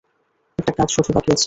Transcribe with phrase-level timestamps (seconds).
[0.59, 1.39] একটা কাজ শুধু বাকী আছে!